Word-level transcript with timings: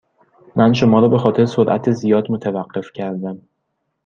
من 0.55 0.73
شما 0.73 0.99
را 0.99 1.07
به 1.07 1.17
خاطر 1.17 1.45
سرعت 1.45 1.91
زیاد 1.91 2.31
متوقف 2.31 2.91
کردم. 2.93 3.41